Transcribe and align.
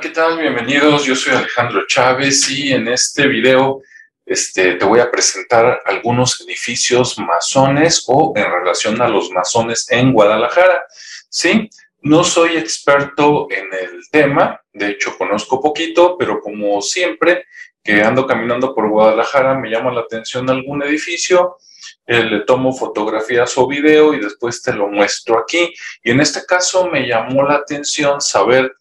¿qué 0.00 0.08
tal? 0.08 0.38
Bienvenidos. 0.38 1.04
Yo 1.04 1.14
soy 1.14 1.34
Alejandro 1.34 1.86
Chávez 1.86 2.48
y 2.48 2.72
en 2.72 2.88
este 2.88 3.26
video 3.26 3.82
este, 4.24 4.76
te 4.76 4.84
voy 4.86 4.98
a 4.98 5.10
presentar 5.10 5.82
algunos 5.84 6.40
edificios 6.40 7.18
masones 7.18 8.04
o 8.06 8.32
en 8.34 8.50
relación 8.50 9.02
a 9.02 9.08
los 9.08 9.30
masones 9.30 9.86
en 9.90 10.14
Guadalajara. 10.14 10.84
Sí, 11.28 11.68
no 12.00 12.24
soy 12.24 12.56
experto 12.56 13.48
en 13.50 13.66
el 13.74 14.08
tema, 14.10 14.62
de 14.72 14.88
hecho 14.88 15.18
conozco 15.18 15.60
poquito, 15.60 16.16
pero 16.16 16.40
como 16.40 16.80
siempre 16.80 17.44
que 17.84 18.02
ando 18.02 18.26
caminando 18.26 18.74
por 18.74 18.88
Guadalajara 18.88 19.58
me 19.58 19.68
llama 19.68 19.92
la 19.92 20.00
atención 20.00 20.48
algún 20.48 20.82
edificio, 20.82 21.58
eh, 22.06 22.24
le 22.24 22.40
tomo 22.40 22.72
fotografías 22.72 23.52
o 23.58 23.66
video 23.66 24.14
y 24.14 24.20
después 24.20 24.62
te 24.62 24.72
lo 24.72 24.88
muestro 24.88 25.38
aquí. 25.38 25.74
Y 26.02 26.12
en 26.12 26.20
este 26.20 26.46
caso 26.46 26.88
me 26.88 27.06
llamó 27.06 27.42
la 27.42 27.56
atención 27.56 28.22
saber 28.22 28.72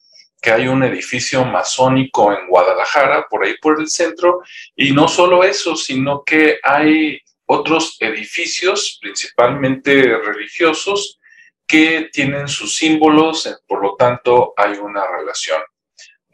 que 0.41 0.51
hay 0.51 0.67
un 0.67 0.83
edificio 0.83 1.43
masónico 1.45 2.31
en 2.31 2.47
Guadalajara, 2.47 3.25
por 3.29 3.43
ahí 3.43 3.55
por 3.61 3.79
el 3.79 3.89
centro, 3.89 4.41
y 4.75 4.91
no 4.91 5.07
solo 5.07 5.43
eso, 5.43 5.75
sino 5.75 6.23
que 6.23 6.59
hay 6.63 7.19
otros 7.45 7.97
edificios, 7.99 8.97
principalmente 9.01 10.17
religiosos, 10.17 11.19
que 11.67 12.09
tienen 12.11 12.47
sus 12.47 12.75
símbolos, 12.75 13.45
eh, 13.45 13.55
por 13.67 13.81
lo 13.81 13.95
tanto 13.95 14.53
hay 14.57 14.73
una 14.73 15.05
relación. 15.05 15.61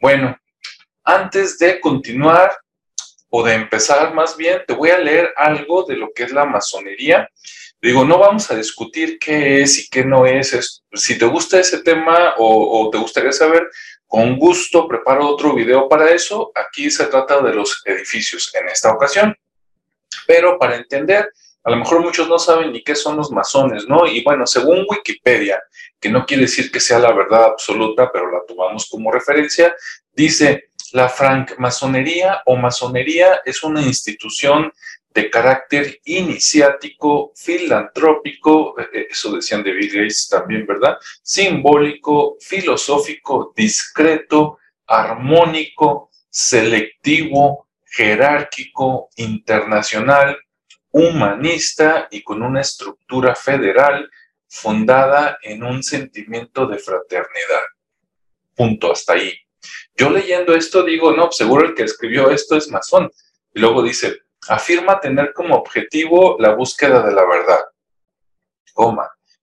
Bueno, 0.00 0.36
antes 1.04 1.58
de 1.58 1.80
continuar, 1.80 2.56
o 3.28 3.42
de 3.42 3.54
empezar 3.54 4.14
más 4.14 4.36
bien, 4.36 4.62
te 4.66 4.74
voy 4.74 4.90
a 4.90 4.98
leer 4.98 5.32
algo 5.36 5.84
de 5.84 5.96
lo 5.96 6.10
que 6.14 6.24
es 6.24 6.32
la 6.32 6.44
masonería. 6.44 7.28
Digo, 7.80 8.04
no 8.04 8.18
vamos 8.18 8.50
a 8.50 8.56
discutir 8.56 9.18
qué 9.18 9.62
es 9.62 9.78
y 9.78 9.88
qué 9.88 10.04
no 10.04 10.26
es. 10.26 10.82
si 10.94 11.18
te 11.18 11.26
gusta 11.26 11.60
ese 11.60 11.82
tema 11.82 12.34
o, 12.38 12.80
o 12.80 12.90
te 12.90 12.98
gustaría 12.98 13.32
saber, 13.32 13.68
con 14.06 14.38
gusto 14.38 14.86
preparo 14.86 15.26
otro 15.28 15.54
video 15.54 15.88
para 15.88 16.10
eso. 16.10 16.52
Aquí 16.54 16.90
se 16.90 17.06
trata 17.06 17.40
de 17.40 17.54
los 17.54 17.82
edificios 17.84 18.52
en 18.54 18.68
esta 18.68 18.92
ocasión. 18.92 19.36
Pero 20.26 20.58
para 20.58 20.76
entender, 20.76 21.28
a 21.64 21.70
lo 21.70 21.76
mejor 21.76 22.00
muchos 22.00 22.28
no 22.28 22.38
saben 22.38 22.72
ni 22.72 22.82
qué 22.82 22.94
son 22.94 23.16
los 23.16 23.30
masones, 23.30 23.88
¿no? 23.88 24.06
Y 24.06 24.22
bueno, 24.22 24.46
según 24.46 24.86
Wikipedia, 24.88 25.60
que 26.00 26.08
no 26.08 26.24
quiere 26.24 26.44
decir 26.44 26.70
que 26.70 26.80
sea 26.80 26.98
la 26.98 27.12
verdad 27.12 27.44
absoluta, 27.44 28.10
pero 28.12 28.30
la 28.30 28.40
tomamos 28.46 28.88
como 28.88 29.10
referencia, 29.10 29.74
dice, 30.12 30.70
la 30.92 31.08
francmasonería 31.08 32.42
o 32.46 32.56
masonería 32.56 33.40
es 33.44 33.62
una 33.64 33.82
institución 33.82 34.72
de 35.16 35.30
carácter 35.30 35.98
iniciático, 36.04 37.32
filantrópico, 37.34 38.78
eh, 38.78 38.88
eh, 38.92 39.06
eso 39.10 39.34
decían 39.34 39.62
de 39.62 39.72
Bill 39.72 39.90
Gates 39.90 40.28
también, 40.28 40.66
¿verdad? 40.66 40.98
Simbólico, 41.22 42.36
filosófico, 42.38 43.54
discreto, 43.56 44.58
armónico, 44.86 46.10
selectivo, 46.28 47.66
jerárquico, 47.86 49.08
internacional, 49.16 50.36
humanista 50.90 52.08
y 52.10 52.22
con 52.22 52.42
una 52.42 52.60
estructura 52.60 53.34
federal 53.34 54.10
fundada 54.46 55.38
en 55.42 55.64
un 55.64 55.82
sentimiento 55.82 56.66
de 56.66 56.78
fraternidad. 56.78 57.64
Punto, 58.54 58.92
hasta 58.92 59.14
ahí. 59.14 59.32
Yo 59.96 60.10
leyendo 60.10 60.54
esto 60.54 60.82
digo, 60.82 61.16
no, 61.16 61.32
seguro 61.32 61.68
el 61.68 61.74
que 61.74 61.84
escribió 61.84 62.30
esto 62.30 62.54
es 62.54 62.68
masón. 62.70 63.10
Y 63.54 63.60
luego 63.60 63.82
dice, 63.82 64.25
afirma 64.48 65.00
tener 65.00 65.32
como 65.32 65.56
objetivo 65.56 66.36
la 66.38 66.54
búsqueda 66.54 67.02
de 67.02 67.12
la 67.12 67.24
verdad, 67.24 67.64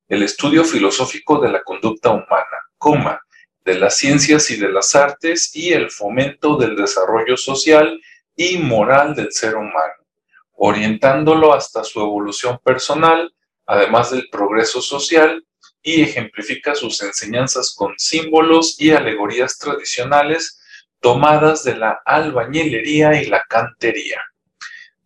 el 0.07 0.23
estudio 0.23 0.63
filosófico 0.63 1.39
de 1.39 1.49
la 1.49 1.63
conducta 1.63 2.11
humana, 2.11 2.57
coma, 2.77 3.19
de 3.65 3.75
las 3.79 3.97
ciencias 3.97 4.51
y 4.51 4.57
de 4.57 4.69
las 4.69 4.93
artes 4.95 5.55
y 5.55 5.73
el 5.73 5.89
fomento 5.89 6.57
del 6.57 6.75
desarrollo 6.75 7.37
social 7.37 7.99
y 8.35 8.57
moral 8.57 9.15
del 9.15 9.31
ser 9.31 9.55
humano, 9.55 10.05
orientándolo 10.53 11.53
hasta 11.53 11.83
su 11.83 11.99
evolución 12.01 12.59
personal, 12.63 13.33
además 13.65 14.11
del 14.11 14.27
progreso 14.29 14.81
social, 14.81 15.45
y 15.81 16.01
ejemplifica 16.01 16.75
sus 16.75 17.01
enseñanzas 17.01 17.73
con 17.75 17.93
símbolos 17.97 18.79
y 18.79 18.91
alegorías 18.91 19.57
tradicionales 19.57 20.61
tomadas 20.99 21.63
de 21.63 21.75
la 21.75 22.01
albañilería 22.05 23.21
y 23.21 23.25
la 23.25 23.43
cantería 23.49 24.21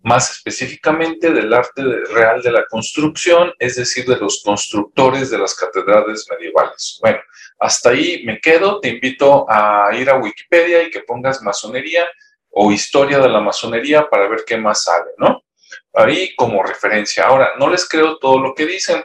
más 0.07 0.31
específicamente 0.31 1.31
del 1.31 1.53
arte 1.53 1.83
real 2.13 2.41
de 2.41 2.51
la 2.51 2.65
construcción, 2.65 3.51
es 3.59 3.75
decir, 3.75 4.05
de 4.05 4.15
los 4.15 4.41
constructores 4.41 5.29
de 5.29 5.37
las 5.37 5.53
catedrales 5.53 6.25
medievales. 6.29 6.97
Bueno, 7.01 7.19
hasta 7.59 7.89
ahí 7.89 8.23
me 8.25 8.39
quedo, 8.39 8.79
te 8.79 8.87
invito 8.87 9.45
a 9.49 9.89
ir 9.93 10.09
a 10.09 10.15
Wikipedia 10.15 10.81
y 10.81 10.89
que 10.89 11.01
pongas 11.01 11.41
masonería 11.41 12.07
o 12.49 12.71
historia 12.71 13.19
de 13.19 13.27
la 13.27 13.41
masonería 13.41 14.09
para 14.09 14.29
ver 14.29 14.45
qué 14.47 14.55
más 14.55 14.85
sale, 14.85 15.11
¿no? 15.17 15.43
Ahí 15.93 16.33
como 16.37 16.63
referencia. 16.63 17.25
Ahora, 17.25 17.51
no 17.59 17.69
les 17.69 17.85
creo 17.85 18.17
todo 18.17 18.39
lo 18.39 18.55
que 18.55 18.65
dicen, 18.65 19.03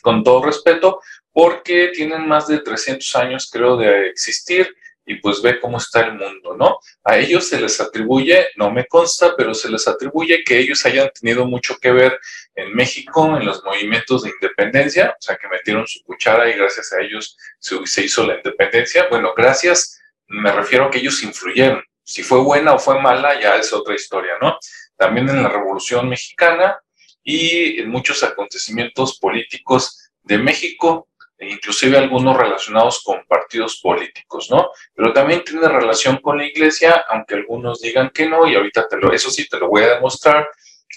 con 0.00 0.24
todo 0.24 0.46
respeto, 0.46 1.02
porque 1.30 1.90
tienen 1.94 2.26
más 2.26 2.48
de 2.48 2.60
300 2.60 3.16
años, 3.16 3.50
creo, 3.52 3.76
de 3.76 4.08
existir 4.08 4.74
y 5.06 5.16
pues 5.16 5.42
ve 5.42 5.60
cómo 5.60 5.78
está 5.78 6.00
el 6.00 6.14
mundo, 6.14 6.56
¿no? 6.56 6.78
A 7.02 7.18
ellos 7.18 7.48
se 7.48 7.60
les 7.60 7.80
atribuye, 7.80 8.48
no 8.56 8.70
me 8.70 8.86
consta, 8.86 9.34
pero 9.36 9.52
se 9.52 9.70
les 9.70 9.86
atribuye 9.86 10.42
que 10.44 10.58
ellos 10.58 10.84
hayan 10.86 11.10
tenido 11.10 11.46
mucho 11.46 11.76
que 11.78 11.92
ver 11.92 12.18
en 12.54 12.74
México 12.74 13.36
en 13.36 13.44
los 13.44 13.62
movimientos 13.64 14.22
de 14.22 14.30
independencia, 14.30 15.14
o 15.18 15.22
sea, 15.22 15.36
que 15.36 15.48
metieron 15.48 15.86
su 15.86 16.02
cuchara 16.04 16.48
y 16.48 16.56
gracias 16.56 16.92
a 16.92 17.02
ellos 17.02 17.36
se, 17.58 18.04
hizo 18.04 18.26
la 18.26 18.36
independencia. 18.36 19.06
Bueno, 19.10 19.32
gracias, 19.36 20.00
me 20.26 20.50
refiero 20.52 20.86
a 20.86 20.90
que 20.90 20.98
ellos 20.98 21.22
influyeron. 21.22 21.82
Si 22.02 22.22
fue 22.22 22.40
buena 22.40 22.74
o 22.74 22.78
fue 22.78 23.00
mala, 23.00 23.40
ya 23.40 23.56
es 23.56 23.72
otra 23.72 23.94
historia, 23.94 24.34
¿no? 24.40 24.58
También 24.96 25.28
en 25.28 25.42
la 25.42 25.48
Revolución 25.48 26.08
Mexicana 26.08 26.78
y 27.22 27.80
en 27.80 27.90
muchos 27.90 28.22
acontecimientos 28.22 29.18
políticos 29.18 30.10
de 30.22 30.38
México, 30.38 31.08
inclusive 31.38 31.98
algunos 31.98 32.36
relacionados 32.36 33.02
con 33.02 33.24
partidos 33.26 33.80
políticos, 33.80 34.48
¿no? 34.50 34.70
Pero 34.94 35.12
también 35.12 35.42
tiene 35.44 35.68
relación 35.68 36.18
con 36.18 36.38
la 36.38 36.46
iglesia, 36.46 37.04
aunque 37.08 37.34
algunos 37.34 37.80
digan 37.80 38.10
que 38.10 38.28
no, 38.28 38.46
y 38.46 38.54
ahorita 38.54 38.88
te 38.88 38.96
lo, 38.96 39.12
eso 39.12 39.30
sí 39.30 39.48
te 39.48 39.58
lo 39.58 39.68
voy 39.68 39.82
a 39.82 39.94
demostrar 39.94 40.48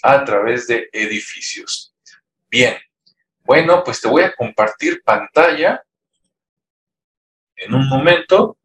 a 0.03 0.23
través 0.23 0.67
de 0.67 0.89
edificios. 0.91 1.93
Bien, 2.49 2.77
bueno, 3.39 3.83
pues 3.83 3.99
te 3.99 4.07
voy 4.07 4.23
a 4.23 4.33
compartir 4.33 5.01
pantalla 5.03 5.83
en 7.55 7.73
un 7.73 7.87
momento. 7.87 8.57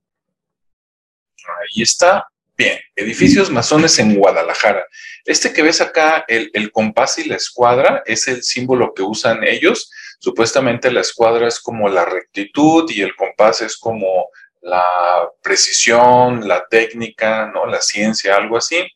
Ahí 1.37 1.83
está. 1.83 2.29
Bien, 2.55 2.79
edificios 2.95 3.51
masones 3.51 3.99
en 3.99 4.15
Guadalajara. 4.15 4.85
Este 5.25 5.53
que 5.53 5.63
ves 5.63 5.81
acá, 5.81 6.25
el, 6.29 6.51
el 6.53 6.71
compás 6.71 7.19
y 7.19 7.25
la 7.25 7.37
escuadra, 7.37 8.03
es 8.05 8.29
el 8.29 8.43
símbolo 8.43 8.93
que 8.93 9.03
usan 9.03 9.43
ellos 9.43 9.91
Supuestamente 10.23 10.93
la 10.93 11.01
escuadra 11.01 11.49
es 11.49 11.59
como 11.59 11.89
la 11.89 12.05
rectitud 12.05 12.89
y 12.93 13.03
el 13.03 13.17
compás 13.17 13.61
es 13.61 13.77
como 13.77 14.29
la 14.61 15.29
precisión, 15.43 16.47
la 16.47 16.65
técnica, 16.69 17.51
¿no? 17.53 17.67
La 17.67 17.81
ciencia, 17.81 18.37
algo 18.37 18.57
así. 18.57 18.87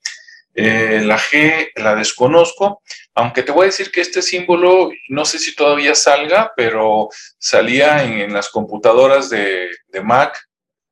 Eh, 0.55 1.01
la 1.03 1.19
G 1.19 1.73
la 1.75 1.97
desconozco, 1.97 2.81
aunque 3.17 3.43
te 3.43 3.51
voy 3.51 3.65
a 3.65 3.67
decir 3.67 3.91
que 3.91 4.03
este 4.03 4.23
símbolo, 4.23 4.93
no 5.09 5.25
sé 5.25 5.41
si 5.41 5.57
todavía 5.57 5.97
salga, 5.97 6.53
pero 6.55 7.09
salía 7.39 8.05
en, 8.05 8.33
las 8.33 8.49
computadoras 8.49 9.29
de, 9.29 9.69
de, 9.89 10.01
Mac, 10.03 10.41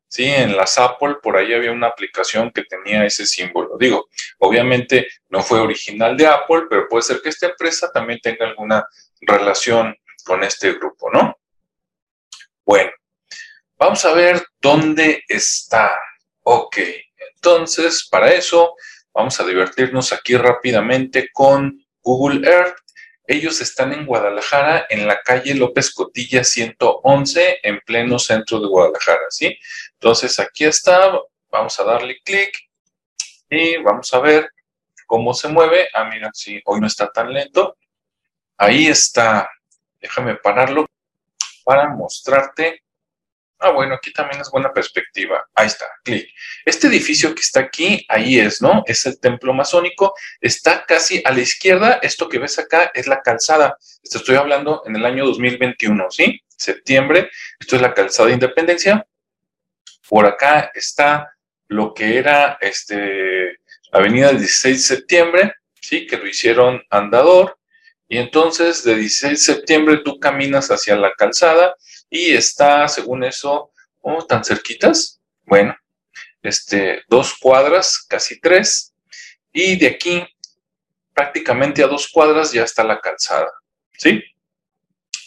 ¿sí? 0.09 0.25
En 0.27 0.56
las 0.56 0.78
Apple, 0.78 1.19
por 1.22 1.37
ahí 1.37 1.55
había 1.55 1.71
una 1.71 1.87
aplicación 1.87 2.51
que 2.51 2.65
tenía 2.65 3.06
ese 3.06 3.25
símbolo. 3.25 3.78
Digo, 3.78 4.09
obviamente 4.41 5.06
no 5.28 5.45
fue 5.45 5.61
original 5.61 6.16
de 6.16 6.27
Apple, 6.27 6.65
pero 6.69 6.89
puede 6.89 7.04
ser 7.04 7.21
que 7.22 7.28
esta 7.28 7.47
empresa 7.47 7.89
también 7.95 8.19
tenga 8.21 8.47
alguna 8.47 8.84
relación 9.21 9.97
con 10.24 10.42
este 10.42 10.72
grupo, 10.72 11.10
¿no? 11.12 11.38
Bueno, 12.65 12.91
vamos 13.76 14.04
a 14.04 14.12
ver 14.12 14.44
dónde 14.60 15.22
está. 15.28 15.94
Ok, 16.42 16.78
entonces 17.34 18.09
para 18.10 18.32
eso 18.32 18.74
vamos 19.12 19.38
a 19.38 19.44
divertirnos 19.44 20.12
aquí 20.12 20.36
rápidamente 20.36 21.28
con 21.32 21.78
Google 22.03 22.48
Earth. 22.48 22.76
Ellos 23.26 23.60
están 23.60 23.92
en 23.92 24.04
Guadalajara, 24.04 24.86
en 24.91 25.06
la 25.06 25.21
calle 25.22 25.54
López 25.54 25.92
Cotilla 25.94 26.44
111, 26.44 27.60
en 27.62 27.80
pleno 27.80 28.18
centro 28.18 28.60
de 28.60 28.66
Guadalajara, 28.66 29.22
¿sí? 29.30 29.59
Entonces 29.94 30.38
aquí 30.38 30.65
está, 30.65 31.18
vamos 31.50 31.80
a 31.80 31.84
darle 31.84 32.18
clic 32.22 32.50
y 33.48 33.78
vamos 33.78 34.12
a 34.12 34.21
ver 34.21 34.50
cómo 35.06 35.32
se 35.32 35.48
mueve. 35.48 35.88
Ah, 35.94 36.04
mira, 36.04 36.30
sí, 36.34 36.60
hoy 36.66 36.80
no 36.80 36.86
está 36.86 37.10
tan 37.10 37.32
lento. 37.32 37.78
Ahí 38.59 38.88
está 38.88 39.48
Déjame 40.04 40.34
pararlo 40.36 40.84
para 41.65 41.89
mostrarte. 41.89 42.83
Ah, 43.59 43.71
bueno, 43.71 43.95
aquí 43.95 44.12
también 44.12 44.39
es 44.42 44.51
buena 44.51 44.71
perspectiva. 44.71 45.42
Ahí 45.54 45.68
está, 45.68 45.86
clic. 46.04 46.28
Este 46.66 46.89
edificio 46.89 47.34
que 47.34 47.41
está 47.41 47.60
aquí, 47.60 48.04
ahí 48.10 48.39
es, 48.39 48.60
¿no? 48.60 48.83
Es 48.86 49.06
el 49.06 49.18
templo 49.18 49.54
masónico. 49.54 50.12
Está 50.42 50.84
casi 50.84 51.22
a 51.24 51.30
la 51.30 51.41
izquierda. 51.41 52.01
Esto 52.03 52.28
que 52.28 52.39
ves 52.39 52.59
acá 52.59 52.91
es 52.92 53.06
la 53.06 53.22
calzada. 53.22 53.78
Estoy 54.03 54.36
hablando 54.36 54.83
en 54.84 54.95
el 54.95 55.06
año 55.06 55.24
2021, 55.24 56.10
¿sí? 56.10 56.42
Septiembre. 56.47 57.30
Esto 57.59 57.77
es 57.77 57.80
la 57.83 57.95
calzada 57.95 58.28
de 58.28 58.34
Independencia. 58.34 59.07
Por 60.07 60.27
acá 60.27 60.71
está 60.74 61.34
lo 61.68 61.95
que 61.95 62.18
era 62.18 62.59
este, 62.60 63.57
Avenida 63.91 64.33
16 64.33 64.77
de 64.77 64.97
septiembre, 64.97 65.54
¿sí? 65.80 66.07
que 66.07 66.18
lo 66.18 66.28
hicieron 66.28 66.83
andador. 66.91 67.57
Y 68.09 68.18
entonces 68.18 68.84
de 68.84 68.97
16 68.97 69.33
de 69.33 69.54
septiembre 69.54 70.01
tú 70.04 70.18
caminas 70.18 70.71
hacia 70.71 70.97
la 70.97 71.12
calzada 71.15 71.74
y 72.10 72.33
está, 72.34 72.86
según 72.89 73.24
eso, 73.24 73.71
oh, 74.01 74.24
tan 74.24 74.45
cerquitas. 74.45 75.21
Bueno, 75.42 75.77
este, 76.42 77.03
dos 77.09 77.34
cuadras, 77.39 78.04
casi 78.09 78.41
tres. 78.41 78.95
Y 79.53 79.77
de 79.77 79.89
aquí, 79.89 80.27
prácticamente 81.12 81.83
a 81.83 81.86
dos 81.86 82.09
cuadras, 82.12 82.53
ya 82.53 82.65
está 82.65 82.84
la 82.84 83.01
calzada. 83.01 83.51
¿Sí? 83.97 84.22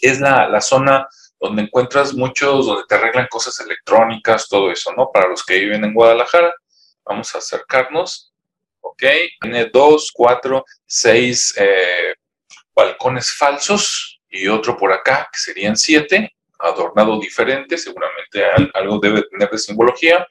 Es 0.02 0.20
la, 0.20 0.48
la 0.48 0.62
zona 0.62 1.08
donde 1.40 1.64
encuentras 1.64 2.14
muchos, 2.14 2.66
donde 2.66 2.84
te 2.88 2.96
arreglan 2.96 3.28
cosas 3.30 3.60
electrónicas, 3.60 4.48
todo 4.48 4.72
eso, 4.72 4.94
¿no? 4.96 5.12
Para 5.12 5.28
los 5.28 5.44
que 5.44 5.60
viven 5.60 5.84
en 5.84 5.94
Guadalajara. 5.94 6.54
Vamos 7.06 7.34
a 7.34 7.38
acercarnos. 7.40 8.34
Ok, 8.82 9.04
tiene 9.42 9.66
dos, 9.66 10.12
cuatro, 10.14 10.66
seis 10.86 11.54
eh, 11.58 12.16
balcones 12.78 13.32
falsos 13.32 14.22
y 14.30 14.48
otro 14.48 14.78
por 14.78 14.94
acá, 14.94 15.28
que 15.34 15.40
serían 15.40 15.76
siete, 15.76 16.36
adornado 16.60 17.20
diferente, 17.20 17.76
seguramente 17.76 18.46
algo 18.74 19.00
debe 19.00 19.24
tener 19.24 19.50
de 19.50 19.58
simbología. 19.58 20.28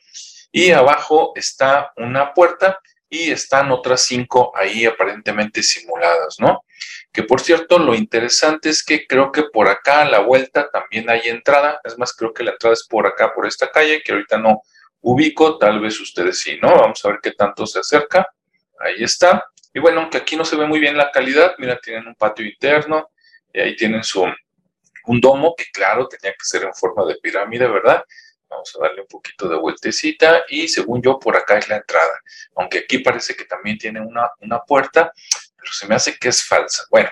Y 0.52 0.70
abajo 0.70 1.32
está 1.34 1.92
una 1.96 2.32
puerta 2.32 2.78
y 3.08 3.32
están 3.32 3.72
otras 3.72 4.02
cinco 4.02 4.52
ahí 4.56 4.84
aparentemente 4.84 5.60
simuladas, 5.62 6.36
¿no? 6.38 6.64
Que 7.12 7.24
por 7.24 7.40
cierto, 7.40 7.78
lo 7.78 7.94
interesante 7.94 8.68
es 8.70 8.84
que 8.84 9.06
creo 9.06 9.32
que 9.32 9.44
por 9.44 9.66
acá 9.68 10.02
a 10.02 10.08
la 10.08 10.20
vuelta 10.20 10.70
también 10.70 11.10
hay 11.10 11.22
entrada, 11.24 11.80
es 11.82 11.98
más, 11.98 12.12
creo 12.12 12.32
que 12.32 12.44
la 12.44 12.52
entrada 12.52 12.74
es 12.74 12.86
por 12.88 13.06
acá, 13.06 13.32
por 13.34 13.46
esta 13.46 13.70
calle, 13.70 14.02
que 14.04 14.12
ahorita 14.12 14.38
no 14.38 14.62
ubico, 15.00 15.58
tal 15.58 15.80
vez 15.80 16.00
ustedes 16.00 16.40
sí, 16.40 16.58
¿no? 16.62 16.68
Vamos 16.68 17.04
a 17.04 17.08
ver 17.08 17.18
qué 17.20 17.32
tanto 17.32 17.66
se 17.66 17.80
acerca. 17.80 18.28
Ahí 18.78 19.02
está. 19.02 19.44
Y 19.76 19.78
bueno, 19.78 20.00
aunque 20.00 20.16
aquí 20.16 20.36
no 20.36 20.44
se 20.46 20.56
ve 20.56 20.64
muy 20.64 20.80
bien 20.80 20.96
la 20.96 21.10
calidad, 21.10 21.54
mira, 21.58 21.78
tienen 21.78 22.06
un 22.06 22.14
patio 22.14 22.46
interno 22.46 23.10
y 23.52 23.60
ahí 23.60 23.76
tienen 23.76 24.02
su 24.02 24.24
un 25.04 25.20
domo 25.20 25.54
que 25.54 25.66
claro 25.70 26.08
tenía 26.08 26.32
que 26.32 26.44
ser 26.44 26.62
en 26.62 26.72
forma 26.72 27.04
de 27.04 27.16
pirámide, 27.16 27.68
¿verdad? 27.68 28.02
Vamos 28.48 28.74
a 28.74 28.84
darle 28.84 29.02
un 29.02 29.06
poquito 29.06 29.46
de 29.46 29.58
vueltecita 29.58 30.44
y 30.48 30.66
según 30.66 31.02
yo 31.02 31.18
por 31.18 31.36
acá 31.36 31.58
es 31.58 31.68
la 31.68 31.76
entrada. 31.76 32.22
Aunque 32.54 32.78
aquí 32.78 33.00
parece 33.00 33.36
que 33.36 33.44
también 33.44 33.76
tiene 33.76 34.00
una, 34.00 34.30
una 34.40 34.60
puerta, 34.60 35.12
pero 35.58 35.70
se 35.70 35.86
me 35.86 35.94
hace 35.94 36.16
que 36.18 36.30
es 36.30 36.42
falsa. 36.42 36.84
Bueno, 36.90 37.10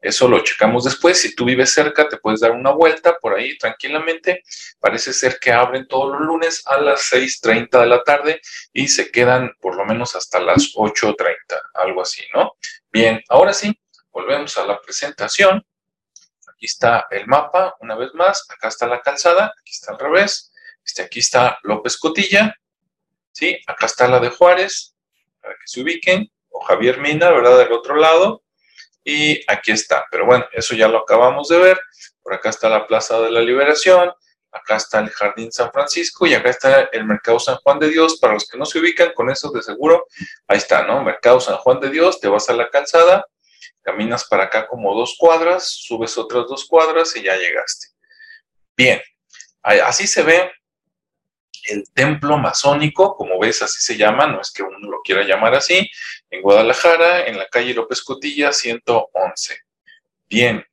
eso 0.00 0.28
lo 0.28 0.40
checamos 0.40 0.84
después. 0.84 1.20
Si 1.20 1.34
tú 1.34 1.44
vives 1.44 1.72
cerca, 1.72 2.08
te 2.08 2.16
puedes 2.16 2.40
dar 2.40 2.52
una 2.52 2.70
vuelta 2.70 3.18
por 3.20 3.34
ahí 3.34 3.56
tranquilamente. 3.58 4.42
Parece 4.78 5.12
ser 5.12 5.38
que 5.38 5.52
abren 5.52 5.86
todos 5.86 6.12
los 6.12 6.20
lunes 6.22 6.62
a 6.66 6.78
las 6.78 7.12
6.30 7.12 7.80
de 7.80 7.86
la 7.86 8.02
tarde 8.02 8.40
y 8.72 8.88
se 8.88 9.10
quedan 9.10 9.52
por 9.60 9.76
lo 9.76 9.84
menos 9.84 10.16
hasta 10.16 10.40
las 10.40 10.74
8.30, 10.74 11.36
algo 11.74 12.02
así, 12.02 12.22
¿no? 12.34 12.52
Bien, 12.90 13.22
ahora 13.28 13.52
sí, 13.52 13.78
volvemos 14.10 14.56
a 14.56 14.64
la 14.64 14.80
presentación. 14.80 15.64
Aquí 16.48 16.66
está 16.66 17.06
el 17.10 17.26
mapa, 17.26 17.76
una 17.80 17.94
vez 17.94 18.10
más. 18.14 18.46
Acá 18.48 18.68
está 18.68 18.86
la 18.86 19.02
calzada, 19.02 19.52
aquí 19.60 19.72
está 19.72 19.92
al 19.92 19.98
revés. 19.98 20.52
Este, 20.84 21.02
aquí 21.02 21.18
está 21.20 21.58
López 21.62 21.98
Cotilla, 21.98 22.54
¿sí? 23.32 23.58
Acá 23.66 23.86
está 23.86 24.08
la 24.08 24.18
de 24.18 24.30
Juárez, 24.30 24.94
para 25.40 25.54
que 25.54 25.66
se 25.66 25.82
ubiquen, 25.82 26.30
o 26.48 26.60
Javier 26.60 26.98
Mina, 26.98 27.30
¿verdad? 27.30 27.58
Del 27.58 27.72
otro 27.72 27.96
lado. 27.96 28.42
Y 29.12 29.42
aquí 29.48 29.72
está, 29.72 30.06
pero 30.08 30.24
bueno, 30.24 30.46
eso 30.52 30.76
ya 30.76 30.86
lo 30.86 30.98
acabamos 30.98 31.48
de 31.48 31.58
ver. 31.58 31.80
Por 32.22 32.32
acá 32.32 32.50
está 32.50 32.68
la 32.68 32.86
Plaza 32.86 33.20
de 33.20 33.32
la 33.32 33.40
Liberación, 33.40 34.12
acá 34.52 34.76
está 34.76 35.00
el 35.00 35.10
Jardín 35.10 35.50
San 35.50 35.72
Francisco 35.72 36.28
y 36.28 36.34
acá 36.34 36.50
está 36.50 36.82
el 36.92 37.04
Mercado 37.04 37.40
San 37.40 37.56
Juan 37.56 37.80
de 37.80 37.88
Dios. 37.88 38.20
Para 38.20 38.34
los 38.34 38.46
que 38.46 38.56
no 38.56 38.64
se 38.64 38.78
ubican 38.78 39.12
con 39.12 39.28
eso 39.28 39.50
de 39.50 39.62
seguro, 39.62 40.06
ahí 40.46 40.58
está, 40.58 40.84
¿no? 40.84 41.02
Mercado 41.02 41.40
San 41.40 41.56
Juan 41.56 41.80
de 41.80 41.90
Dios, 41.90 42.20
te 42.20 42.28
vas 42.28 42.48
a 42.50 42.52
la 42.52 42.70
calzada, 42.70 43.26
caminas 43.82 44.28
para 44.28 44.44
acá 44.44 44.68
como 44.68 44.94
dos 44.94 45.16
cuadras, 45.18 45.68
subes 45.68 46.16
otras 46.16 46.46
dos 46.46 46.64
cuadras 46.68 47.16
y 47.16 47.24
ya 47.24 47.36
llegaste. 47.36 47.88
Bien, 48.76 49.02
así 49.64 50.06
se 50.06 50.22
ve 50.22 50.52
el 51.68 51.84
templo 51.92 52.38
masónico, 52.38 53.16
como 53.16 53.38
ves, 53.38 53.62
así 53.62 53.80
se 53.80 53.96
llama, 53.96 54.26
no 54.26 54.40
es 54.40 54.52
que 54.52 54.62
uno 54.62 54.78
lo 54.78 55.00
quiera 55.02 55.24
llamar 55.24 55.54
así, 55.54 55.88
en 56.30 56.42
Guadalajara, 56.42 57.26
en 57.26 57.38
la 57.38 57.46
calle 57.48 57.74
López 57.74 58.02
Cotilla, 58.02 58.52
111. 58.52 59.56
Bien, 60.28 60.64